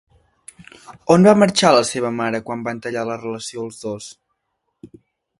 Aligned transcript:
On 1.15 1.25
va 1.27 1.33
marxar 1.41 1.73
la 1.75 1.83
seva 1.89 2.09
mare 2.21 2.39
quan 2.47 2.63
van 2.67 2.81
tallar 2.85 3.03
la 3.09 3.19
relació 3.19 3.67
els 3.67 3.77
dos? 3.83 4.09